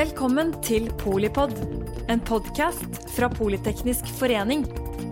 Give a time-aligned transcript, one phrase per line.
[0.00, 1.50] Velkommen til Polipod,
[2.08, 4.62] en podkast fra Politeknisk forening.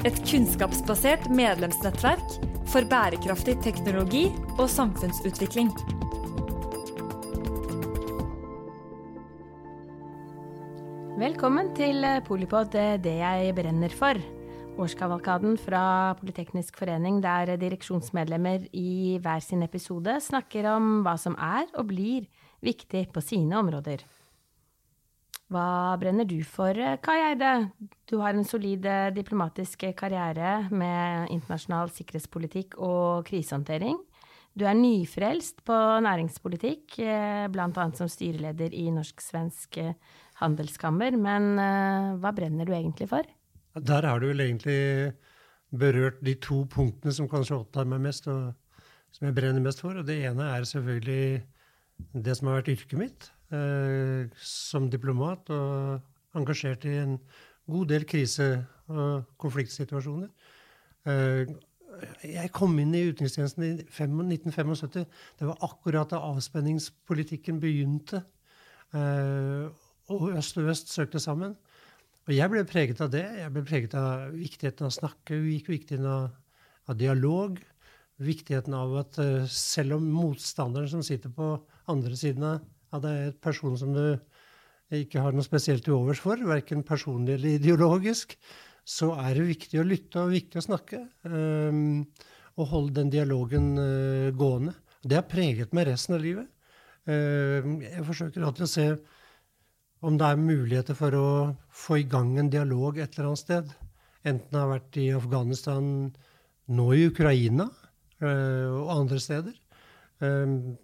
[0.08, 2.38] Et kunnskapsbasert medlemsnettverk
[2.72, 4.22] for bærekraftig teknologi
[4.54, 5.68] og samfunnsutvikling.
[11.20, 14.24] Velkommen til Polipod, det jeg brenner for.
[14.80, 21.68] Årskavalkaden fra Politeknisk forening, der direksjonsmedlemmer i hver sin episode snakker om hva som er
[21.74, 22.30] og blir
[22.64, 24.06] viktig på sine områder.
[25.48, 27.52] Hva brenner du for, Kai Eide?
[28.08, 33.96] Du har en solid eh, diplomatisk karriere med internasjonal sikkerhetspolitikk og krisehåndtering.
[34.58, 37.86] Du er nyfrelst på næringspolitikk, eh, bl.a.
[37.96, 39.96] som styreleder i Norsk-svensk eh,
[40.42, 41.16] handelskammer.
[41.16, 41.56] Men
[42.20, 43.24] hva brenner du egentlig for?
[43.78, 45.14] Der har du vel egentlig
[45.70, 48.52] berørt de to punktene som kanskje opptar meg mest, og
[49.16, 49.96] som jeg brenner mest for.
[49.96, 51.42] Og det ene er selvfølgelig
[52.12, 57.14] det som har vært yrket mitt eh, som diplomat og engasjert i en
[57.68, 60.28] god del krise- og konfliktsituasjoner.
[61.08, 61.50] Eh,
[62.24, 65.06] jeg kom inn i utenrikstjenesten i 1975.
[65.38, 68.22] Det var akkurat da avspenningspolitikken begynte.
[68.94, 69.68] Eh,
[70.08, 71.56] og øst og øst søkte sammen.
[72.28, 73.24] Og jeg ble preget av det.
[73.24, 75.36] Jeg ble preget av viktigheten av å snakke,
[75.68, 76.30] viktigheten av,
[76.88, 77.58] av dialog.
[78.18, 79.20] Viktigheten av at
[79.52, 81.52] selv om motstanderen som sitter på
[81.88, 84.04] andre siden av ja, det er en person som du
[84.96, 88.34] ikke har noe spesielt til overs for, verken personlig eller ideologisk,
[88.88, 91.02] så er det viktig å lytte og viktig å snakke.
[91.28, 92.06] Um,
[92.58, 94.72] og holde den dialogen uh, gående.
[95.04, 96.48] Det har preget meg resten av livet.
[97.08, 98.88] Uh, jeg forsøker alltid å se
[100.08, 101.28] om det er muligheter for å
[101.74, 103.70] få i gang en dialog et eller annet sted.
[104.26, 105.86] Enten det har vært i Afghanistan,
[106.68, 109.56] nå i Ukraina uh, og andre steder.
[110.24, 110.78] Um,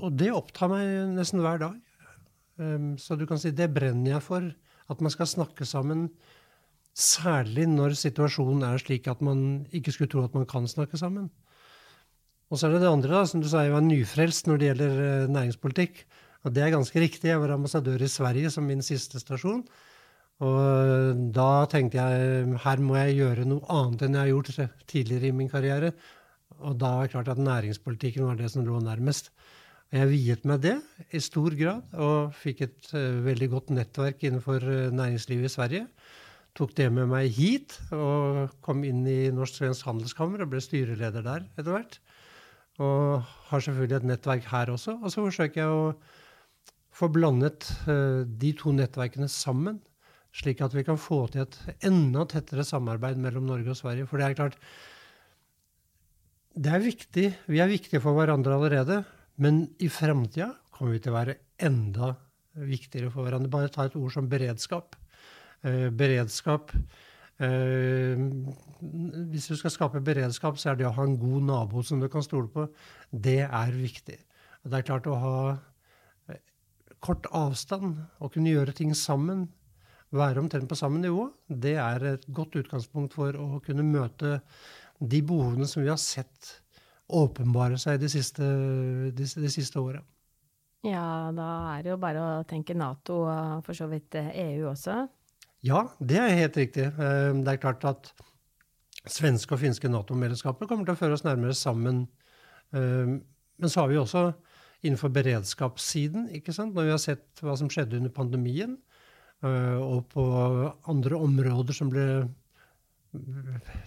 [0.00, 1.78] og det opptar meg nesten hver dag.
[2.60, 4.50] Um, så du kan si det brenner jeg for.
[4.90, 6.08] At man skal snakke sammen.
[6.96, 11.28] Særlig når situasjonen er slik at man ikke skulle tro at man kan snakke sammen.
[12.50, 14.70] Og så er det det andre, da, som du sa, jeg var nyfrelst når det
[14.72, 16.02] gjelder uh, næringspolitikk.
[16.44, 17.30] Og det er ganske riktig.
[17.30, 19.62] Jeg var ambassadør i Sverige som min siste stasjon.
[20.40, 25.28] Og da tenkte jeg her må jeg gjøre noe annet enn jeg har gjort tidligere
[25.28, 25.92] i min karriere.
[26.64, 29.30] Og da var det klart at næringspolitikken var det som lå nærmest.
[29.90, 30.76] Jeg viet meg det
[31.10, 35.88] i stor grad, og fikk et uh, veldig godt nettverk innenfor uh, næringslivet i Sverige.
[36.54, 41.42] Tok det med meg hit og kom inn i Norsk-Svensk Handelskammer og ble styreleder der
[41.58, 41.98] etter hvert.
[42.78, 44.94] Og har selvfølgelig et nettverk her også.
[45.02, 45.92] Og så forsøker jeg å
[46.94, 49.82] få blandet uh, de to nettverkene sammen,
[50.30, 54.06] slik at vi kan få til et enda tettere samarbeid mellom Norge og Sverige.
[54.06, 54.60] For det er klart,
[56.54, 57.32] det er viktig.
[57.50, 59.02] Vi er viktige for hverandre allerede.
[59.40, 62.14] Men i framtida kommer vi til å være enda
[62.60, 63.52] viktigere for hverandre.
[63.52, 64.96] Bare ta et ord som beredskap.
[65.64, 66.72] Eh, beredskap
[67.44, 68.20] eh,
[69.32, 72.08] Hvis du skal skape beredskap, så er det å ha en god nabo som du
[72.12, 72.66] kan stole på,
[73.12, 74.18] det er viktig.
[74.64, 75.36] Det er klart å ha
[76.32, 76.40] eh,
[77.00, 79.48] kort avstand og kunne gjøre ting sammen,
[80.16, 84.40] være omtrent på samme nivå, det er et godt utgangspunkt for å kunne møte
[84.98, 86.56] de behovene som vi har sett
[87.16, 88.46] åpenbare seg de siste,
[89.16, 90.04] de, de siste året.
[90.86, 94.60] Ja, da er det jo bare å tenke Nato og for så vidt EU eh,
[94.62, 94.96] e også.
[95.66, 96.86] Ja, det er helt riktig.
[96.88, 98.12] Eh, det er klart at
[99.04, 102.06] svenske og finske Nato-medlemskapet kommer til å føre oss nærmere sammen.
[102.72, 103.12] Eh,
[103.60, 104.30] men så har vi også
[104.80, 106.72] innenfor beredskapssiden, ikke sant?
[106.72, 108.78] når vi har sett hva som skjedde under pandemien,
[109.40, 110.22] og på
[110.92, 112.02] andre områder som, ble,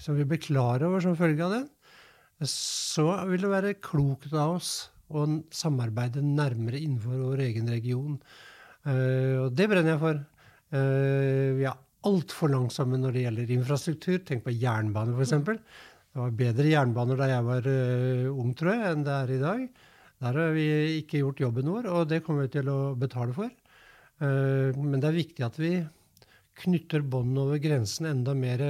[0.01, 1.61] som vi ble klar over som følge av det,
[2.49, 4.73] så vil det være klokt av oss
[5.13, 8.17] å samarbeide nærmere innenfor vår egen region.
[8.83, 10.21] Uh, og det brenner jeg for.
[10.73, 14.21] Uh, vi er altfor langsomme når det gjelder infrastruktur.
[14.27, 15.35] Tenk på jernbane, f.eks.
[16.13, 19.41] Det var bedre jernbaner da jeg var uh, ung, tror jeg, enn det er i
[19.43, 19.65] dag.
[20.23, 20.67] Der har vi
[21.01, 23.51] ikke gjort jobben vår, og det kommer vi til å betale for.
[24.23, 25.71] men det er viktig at vi
[26.61, 28.61] knytter bånd over grensen enda mer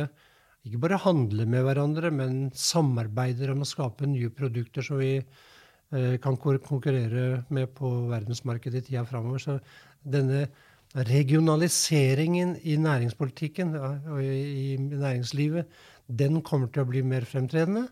[0.63, 6.13] ikke bare handler med hverandre, men samarbeider om å skape nye produkter som vi eh,
[6.23, 9.43] kan konkurrere med på verdensmarkedet i tida framover.
[9.43, 9.57] Så
[10.03, 10.45] denne
[10.93, 15.67] regionaliseringen i næringspolitikken og i næringslivet,
[16.07, 17.87] den kommer til å bli mer fremtredende.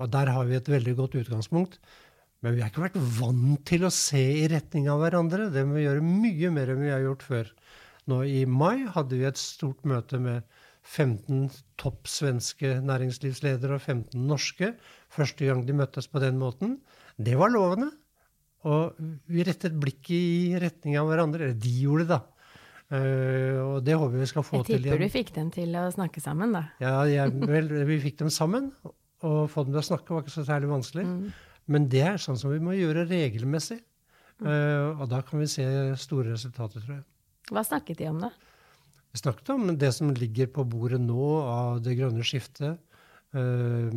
[0.00, 1.78] Og der har vi et veldig godt utgangspunkt.
[2.40, 5.50] Men vi har ikke vært vant til å se i retning av hverandre.
[5.52, 7.50] Det må vi gjøre mye mer enn vi har gjort før.
[8.08, 10.46] Nå I mai hadde vi et stort møte med
[10.86, 11.50] 15
[11.80, 14.74] topp svenske næringslivsledere og 15 norske.
[15.12, 16.78] Første gang de møttes på den måten.
[17.20, 17.90] Det var lovende.
[18.68, 18.96] Og
[19.30, 21.50] vi rettet blikket i retning av hverandre.
[21.50, 22.40] Eller de gjorde det, da.
[22.90, 24.82] Uh, og det håper vi skal få til igjen.
[24.82, 26.64] Jeg tipper du fikk dem til å snakke sammen, da.
[26.82, 28.72] Ja, jeg, vel, vi fikk dem sammen.
[29.20, 31.06] Og få dem til å snakke var ikke så særlig vanskelig.
[31.06, 31.30] Mm.
[31.70, 33.78] Men det er sånn som vi må gjøre regelmessig.
[34.40, 35.64] Uh, og da kan vi se
[36.00, 37.06] store resultater, tror jeg.
[37.50, 38.32] Hva snakket de om, da?
[39.10, 42.78] Vi snakket om det som ligger på bordet nå av det grønne skiftet.
[43.34, 43.96] Eh,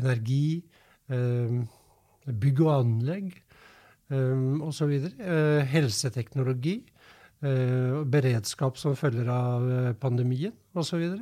[0.00, 0.62] energi,
[2.26, 3.30] bygg og anlegg
[4.10, 4.92] eh, osv.
[5.06, 6.80] Eh, helseteknologi.
[7.44, 11.02] Eh, beredskap som følger av eh, pandemien osv.
[11.04, 11.18] Så,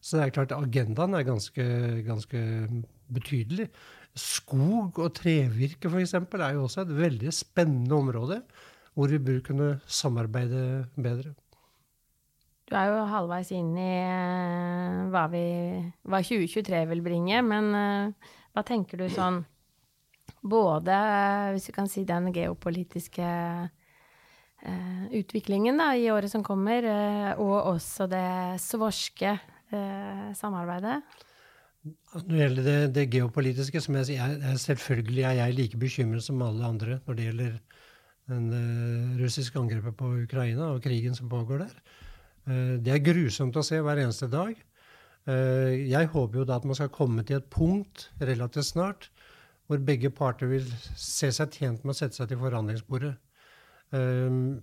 [0.00, 1.64] så det er klart agendaen er ganske,
[2.06, 2.42] ganske
[3.12, 3.68] betydelig.
[4.16, 6.14] Skog og trevirke f.eks.
[6.16, 8.40] er jo også et veldig spennende område
[8.96, 11.34] hvor vi bør kunne samarbeide bedre.
[12.66, 15.44] Du er jo halvveis inn i uh, hva, vi,
[16.02, 19.44] hva, 2023 vil bringe, men uh, hva tenker du sånn
[20.46, 20.94] Både,
[21.54, 23.26] hvis vi kan si, den geopolitiske
[24.66, 31.02] Eh, utviklingen da, i året som kommer, eh, og også det svorske eh, samarbeidet?
[31.86, 36.24] Når det gjelder det, det geopolitiske, som jeg sier, er selvfølgelig er jeg like bekymret
[36.24, 37.52] som alle andre når det gjelder
[38.26, 38.48] den
[39.20, 41.76] russiske angrepet på Ukraina og krigen som pågår der.
[42.46, 44.54] Uh, det er grusomt å se hver eneste dag.
[45.26, 49.10] Uh, jeg håper jo da at man skal komme til et punkt relativt snart
[49.66, 53.12] hvor begge parter vil se seg tjent med å sette seg til forhandlingsbordet.
[53.94, 54.58] Ehm,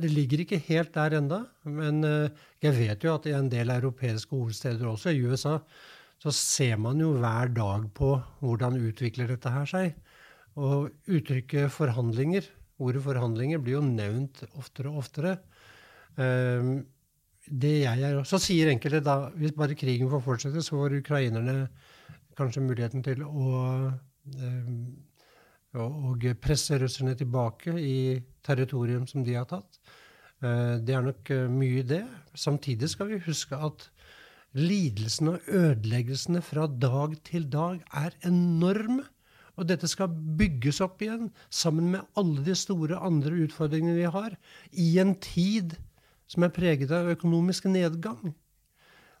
[0.00, 3.72] det ligger ikke helt der enda, men eh, jeg vet jo at i en del
[3.74, 5.58] europeiske hovedsteder også, i USA,
[6.22, 9.96] så ser man jo hver dag på hvordan utvikler dette her seg.
[10.60, 12.46] Og uttrykket forhandlinger,
[12.82, 15.38] ordet forhandlinger, blir jo nevnt oftere og oftere.
[16.16, 16.74] Um,
[17.48, 21.56] det jeg er, så sier enkelte da hvis bare krigen får fortsette, så får ukrainerne
[22.38, 23.90] kanskje muligheten til å
[25.72, 29.80] og presse russerne tilbake i territorium som de har tatt.
[30.42, 32.02] Eh, det er nok eh, mye det.
[32.34, 33.88] Samtidig skal vi huske at
[34.52, 39.06] lidelsene og ødeleggelsene fra dag til dag er enorme.
[39.56, 44.36] Og dette skal bygges opp igjen, sammen med alle de store andre utfordringene vi har,
[44.72, 45.76] i en tid
[46.30, 48.32] som er preget av økonomisk nedgang.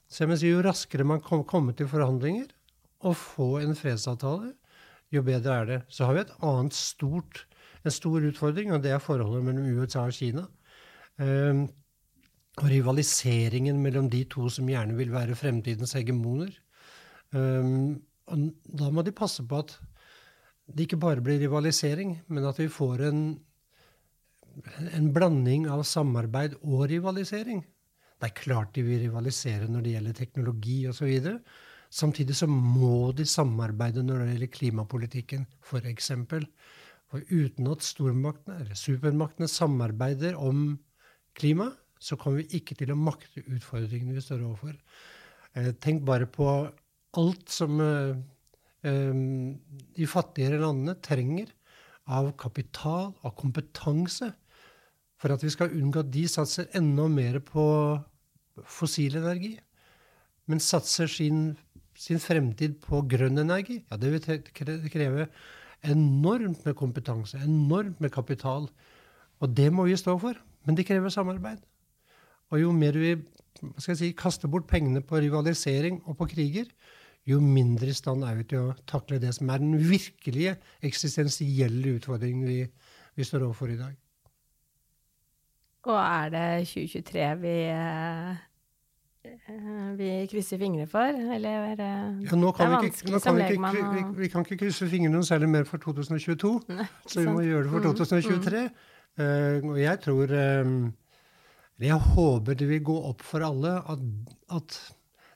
[0.08, 2.50] Så jeg si, Jo raskere man kommer komme til forhandlinger
[3.02, 4.52] og får en fredsavtale,
[5.12, 5.78] jo bedre er det.
[5.88, 7.46] Så har vi et annet stort,
[7.84, 10.46] en stor utfordring, og det er forholdet mellom USA og Kina.
[11.18, 11.66] Um,
[12.60, 16.52] og rivaliseringen mellom de to som gjerne vil være fremtidens hegemoner.
[17.32, 19.74] Um, og da må de passe på at
[20.72, 23.22] det ikke bare blir rivalisering, men at vi får en,
[24.92, 27.62] en blanding av samarbeid og rivalisering.
[28.22, 31.12] Det er klart de vil rivalisere når det gjelder teknologi osv.
[31.92, 36.12] Samtidig så må de samarbeide når det gjelder klimapolitikken, f.eks.
[36.30, 36.46] For,
[37.10, 40.78] for uten at stormaktene, eller supermaktene, samarbeider om
[41.36, 41.72] klima,
[42.02, 44.78] så kommer vi ikke til å makte utfordringene vi står overfor.
[45.54, 46.46] Eh, tenk bare på
[47.20, 48.14] alt som eh,
[48.88, 49.18] eh,
[49.98, 51.52] de fattigere landene trenger
[52.10, 54.32] av kapital, av kompetanse,
[55.22, 57.64] for at vi skal unngå at de satser enda mer på
[58.66, 59.54] fossil energi,
[60.50, 61.52] men satser sin
[61.98, 65.28] sin fremtid på grønn energi, ja, det vil kreve
[65.82, 68.68] enormt med kompetanse, enormt med kapital.
[69.42, 70.38] Og det må vi stå for.
[70.62, 71.58] Men det krever samarbeid.
[72.54, 73.16] Og jo mer vi
[73.82, 76.68] si, kaster bort pengene på rivalisering og på kriger,
[77.26, 81.96] jo mindre i stand er vi til å takle det som er den virkelige eksistensielle
[81.98, 82.62] utfordringen vi,
[83.18, 83.94] vi står overfor i dag.
[85.82, 88.40] Og er det 2023 vi eh,
[89.22, 91.18] Eh, vi krysser fingrene for?
[91.34, 94.58] Eller eh, ja, nå kan vi, ikke, nå kan vi, ikke, vi, vi, kan ikke
[94.64, 98.64] krysse fingrene noe særlig mer for 2022, Nei, så vi må gjøre det for 2023.
[98.66, 98.90] Mm.
[99.12, 100.76] Uh, og jeg tror um,
[101.84, 104.06] Jeg håper det vil gå opp for alle at,
[104.56, 104.76] at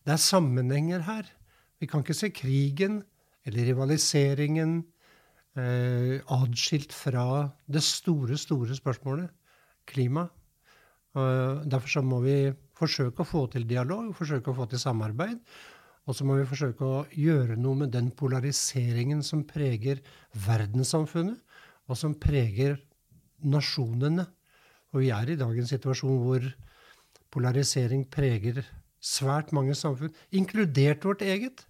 [0.09, 1.29] det er sammenhenger her.
[1.77, 3.03] Vi kan ikke se krigen
[3.47, 4.79] eller rivaliseringen
[5.61, 9.29] uh, adskilt fra det store, store spørsmålet
[9.89, 10.27] klima.
[11.17, 12.37] Derfor så må vi
[12.77, 15.39] forsøke å få til dialog, forsøke å få til samarbeid.
[16.07, 20.03] Og så må vi forsøke å gjøre noe med den polariseringen som preger
[20.47, 21.41] verdenssamfunnet,
[21.87, 22.77] og som preger
[23.43, 24.27] nasjonene.
[24.95, 26.47] Og vi er i dag i en situasjon hvor
[27.35, 28.63] polarisering preger
[29.03, 31.65] svært mange samfunn, inkludert vårt eget.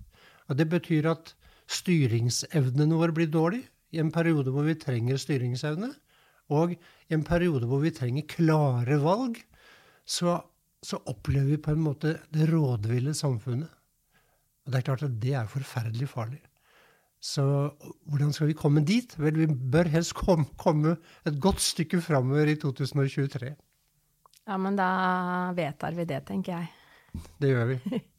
[0.50, 1.32] Og det betyr at
[1.72, 5.90] styringsevnene våre blir dårlig i en periode hvor vi trenger styringsevne,
[6.52, 9.40] og i en periode hvor vi trenger klare valg.
[10.06, 10.38] Så
[10.86, 13.70] så opplever vi på en måte det rådville samfunnet.
[14.66, 16.42] Og det er klart at det er forferdelig farlig.
[17.22, 17.42] Så
[18.06, 19.14] hvordan skal vi komme dit?
[19.18, 23.54] Vel, vi bør helst komme, komme et godt stykke framover i 2023.
[24.46, 24.90] Ja, men da
[25.56, 27.24] vedtar vi det, tenker jeg.
[27.40, 27.80] Det gjør vi.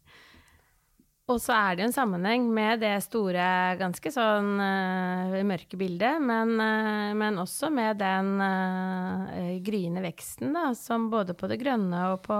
[1.27, 3.43] Og så er det jo en sammenheng med det store,
[3.81, 10.69] ganske sånn uh, mørke bildet, men, uh, men, også med den uh, gryende veksten, da,
[10.79, 12.37] som både på det grønne og på,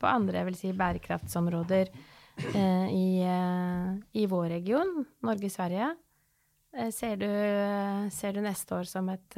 [0.00, 1.92] på andre, jeg vil si bærekraftsområder
[2.40, 3.20] i,
[4.16, 5.90] i, vår region, Norge-Sverige.
[6.96, 7.24] Ser,
[8.14, 9.36] ser, du neste år som et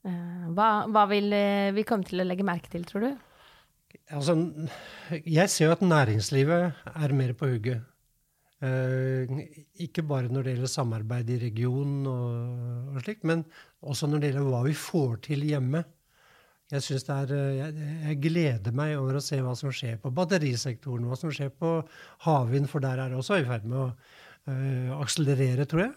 [0.00, 1.36] hva, hva vil
[1.76, 3.27] vi komme til å legge merke til, tror du?
[4.12, 4.34] Altså,
[5.24, 7.84] jeg ser jo at næringslivet er mer på hugget.
[8.58, 9.30] Eh,
[9.84, 13.44] ikke bare når det gjelder samarbeid i regionen og, og, slikt, men
[13.86, 15.84] også når det gjelder hva vi får til hjemme.
[16.72, 21.06] Jeg, er, eh, jeg, jeg, gleder meg over å se hva som skjer på batterisektoren,
[21.06, 21.76] hva som skjer på
[22.26, 25.94] havvind, for der er det også i ferd med å uh, akselerere, tror jeg.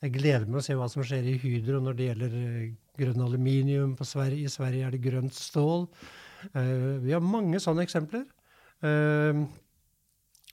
[0.00, 2.66] Jeg gleder meg å se hva som skjer i Hydro når det gjelder uh,
[3.00, 3.94] grønn aluminium.
[4.02, 5.86] Sverige, I Sverige er det grønt stål.
[6.54, 8.24] Eh, vi har mange sånne eksempler.
[8.86, 9.42] Eh,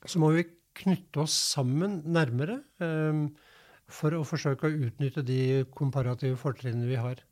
[0.08, 3.24] så må vi knytte oss sammen nærmere eh,
[3.91, 7.24] for å forsøke å utnytte de komparative fortrinnene vi har.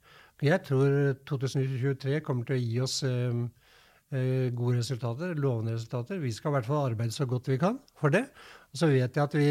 [0.44, 6.20] Jeg tror 2023 kommer til å gi oss gode resultater, lovende resultater.
[6.20, 8.26] Vi skal i hvert fall arbeide så godt vi kan for det.
[8.74, 9.48] Og så vet jeg at vi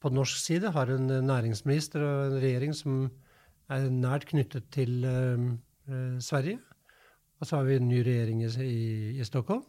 [0.00, 3.02] på norsk side har en næringsminister og en regjering som
[3.68, 5.04] er nært knyttet til
[6.24, 6.56] Sverige.
[7.38, 8.78] Og så har vi en ny regjering i,
[9.18, 9.62] i, Stockholm.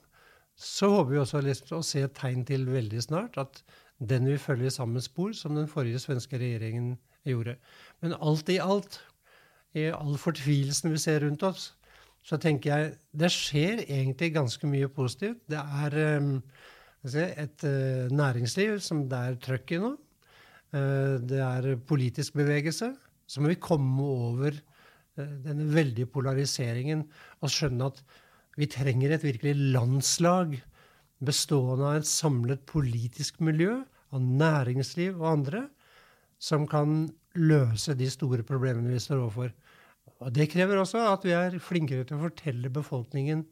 [0.60, 3.62] Så håper vi også å se et tegn til veldig snart at
[4.00, 6.96] den vil følge samme spor som den forrige svenske regjeringen
[7.28, 7.58] gjorde.
[8.02, 9.00] Men alt i alt,
[9.78, 11.74] i all fortvilelsen vi ser rundt oss,
[12.26, 15.40] så tenker jeg det skjer egentlig ganske mye positivt.
[15.50, 16.34] Det er um,
[17.04, 19.94] et uh, næringsliv som det er trøkk i nå.
[20.74, 22.92] Uh, det er politisk bevegelse.
[23.30, 24.58] Så må vi komme over
[25.46, 27.06] denne veldige polariseringen
[27.40, 28.02] og skjønne at
[28.60, 30.58] vi trenger et virkelig landslag
[31.24, 33.82] bestående av et samlet politisk miljø,
[34.16, 35.66] av næringsliv og andre,
[36.40, 39.52] som kan løse de store problemene vi står overfor.
[40.20, 43.46] Og Det krever også at vi er flinkere til å fortelle befolkningen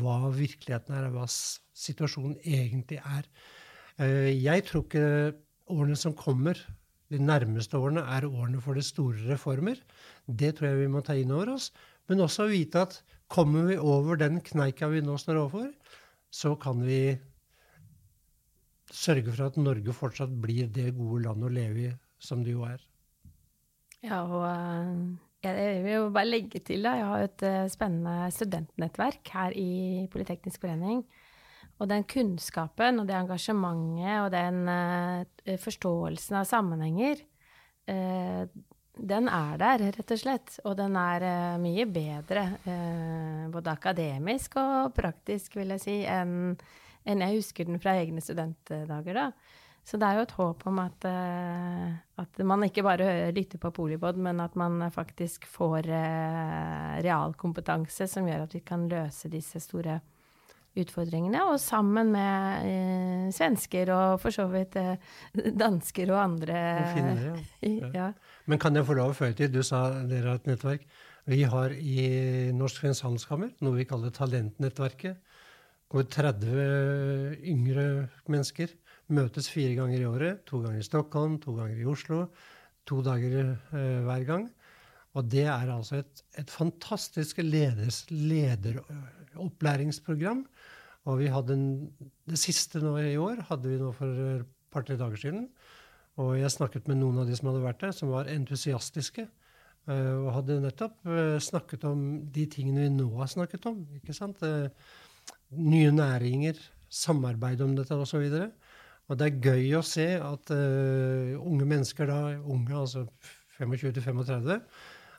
[0.00, 3.28] hva virkeligheten er, og hva situasjonen egentlig er.
[4.00, 5.36] Eh, jeg tror ikke
[5.70, 6.58] årene som kommer,
[7.10, 9.80] de nærmeste årene er årene for de store reformer.
[10.26, 11.70] Det tror jeg vi må ta inn over oss.
[12.10, 13.00] Men også vite at
[13.30, 15.70] kommer vi over den kneika vi nå står overfor,
[16.30, 17.18] så kan vi
[18.90, 21.90] sørge for at Norge fortsatt blir det gode landet å leve i
[22.20, 22.82] som det jo er.
[24.02, 25.00] Ja, og eh,
[25.46, 26.96] jeg vil jo bare legge til, da.
[26.98, 31.04] Jeg har et eh, spennende studentnettverk her i Politeknisk forening.
[31.80, 37.22] Og den kunnskapen og det engasjementet og den uh, forståelsen av sammenhenger,
[37.88, 38.44] uh,
[39.00, 40.58] den er der, rett og slett.
[40.68, 42.44] Og den er uh, mye bedre,
[43.54, 46.54] både akademisk og praktisk, vil jeg si, enn
[47.08, 49.16] en jeg husker den fra egne studentdager.
[49.16, 49.30] da.
[49.88, 51.06] Så det er jo et håp om at,
[52.20, 55.88] at man ikke bare lytter på Polibod, men at man faktisk får
[57.00, 60.19] realkompetanse som gjør at vi kan løse disse store problemene
[60.78, 65.00] utfordringene, og sammen med eh, svensker og for så vidt eh,
[65.62, 66.58] dansker og andre.
[66.94, 67.34] Finner, ja.
[67.70, 67.88] Ja.
[67.94, 68.08] ja.
[68.46, 70.86] Men kan jeg få lov å føye til, du sa dere har et nettverk.
[71.30, 72.06] Vi har i
[72.56, 75.16] Norsk Svensk Handelskammer noe vi kaller Talentnettverket.
[75.90, 77.84] Hvor 30 yngre
[78.30, 78.68] mennesker
[79.10, 80.44] møtes fire ganger i året.
[80.46, 82.28] To ganger i Stockholm, to ganger i Oslo.
[82.88, 84.46] To dager eh, hver gang.
[85.18, 90.46] Og det er altså et, et fantastisk leders, lederopplæringsprogram
[91.08, 91.68] og vi hadde en,
[92.28, 95.46] det siste nå i år hadde vi nå for et par-tre dager siden.
[96.20, 99.26] Og jeg snakket med noen av de som hadde vært der, som var entusiastiske.
[99.88, 103.80] Uh, og hadde nettopp uh, snakket om de tingene vi nå har snakket om.
[103.96, 104.42] ikke sant?
[104.44, 104.68] Uh,
[105.56, 106.60] nye næringer,
[106.92, 108.26] samarbeid om dette osv.
[108.28, 108.52] Og,
[109.08, 113.06] og det er gøy å se at unge mennesker, da, unge, altså
[113.56, 114.60] 25-35,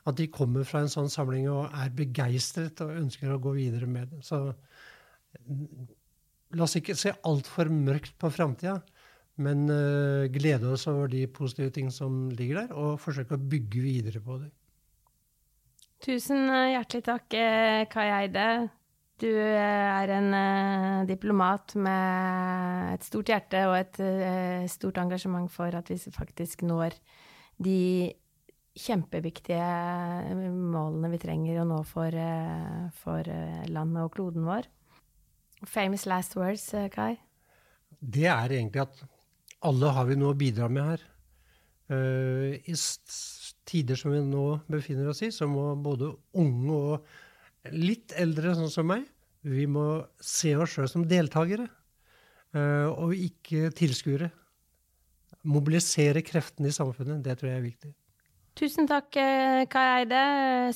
[0.08, 3.90] at de kommer fra en sånn samling og er begeistret og ønsker å gå videre
[3.90, 4.22] med det.
[4.24, 4.40] Så
[6.52, 8.76] La oss ikke se altfor mørkt på framtida,
[9.40, 13.84] men uh, glede oss over de positive ting som ligger der, og forsøke å bygge
[13.84, 14.50] videre på det.
[16.02, 18.46] Tusen eh, hjertelig takk, eh, Kai Eide.
[19.22, 20.34] Du er en
[21.06, 24.00] diplomat med et stort hjerte og et
[24.72, 26.96] stort engasjement for at vi faktisk når
[27.62, 28.10] de
[28.74, 29.62] kjempeviktige
[30.50, 32.18] målene vi trenger å nå for,
[32.98, 33.30] for
[33.70, 34.66] landet og kloden vår.
[35.64, 37.16] Famous last words, eh, Kai?
[38.00, 39.02] Det er egentlig at
[39.62, 41.04] alle har vi noe å bidra med her.
[41.92, 42.74] Uh, I
[43.68, 48.72] tider som vi nå befinner oss i, så må både unge og litt eldre, sånn
[48.72, 49.04] som meg,
[49.46, 51.68] vi må se oss sjøl som deltakere,
[52.56, 54.32] uh, og ikke tilskuere.
[55.46, 57.22] Mobilisere kreftene i samfunnet.
[57.22, 57.92] Det tror jeg er viktig.
[58.52, 60.22] Tusen takk, eh, Kai Eide.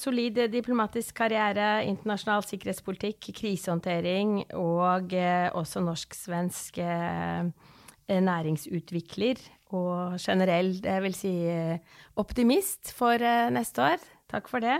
[0.00, 7.50] Solid diplomatisk karriere, internasjonal sikkerhetspolitikk, krisehåndtering og eh, også norsk-svensk eh,
[8.08, 9.42] næringsutvikler.
[9.76, 11.32] Og generell, det vil si
[12.16, 13.18] optimist for
[13.50, 14.04] neste år.
[14.30, 14.78] Takk for det.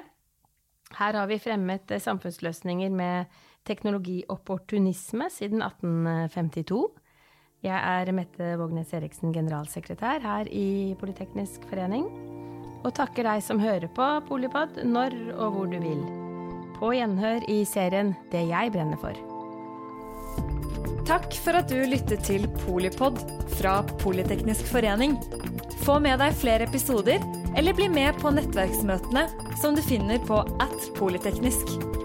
[0.97, 3.27] Her har vi fremmet samfunnsløsninger med
[3.67, 6.87] teknologiopportunisme siden 1852.
[7.67, 12.36] Jeg er Mette Vågnes Eriksen, generalsekretær her i Politeknisk forening
[12.83, 16.03] og takker deg som hører på Polipod når og hvor du vil.
[16.77, 19.17] På gjenhør i serien Det jeg brenner for.
[21.07, 23.21] Takk for at du lyttet til Polipod
[23.57, 25.15] fra Politeknisk forening.
[25.87, 27.23] Få med deg flere episoder,
[27.57, 29.29] eller bli med på nettverksmøtene
[29.63, 31.96] som du finner på at polyteknisk.